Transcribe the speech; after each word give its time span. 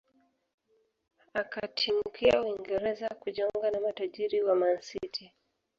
Akatimkia 1.33 2.41
Uingereza 2.43 3.09
kujiunga 3.09 3.71
na 3.71 3.79
matajiri 3.81 4.43
wa 4.43 4.55
Man 4.55 4.81
City 4.81 5.33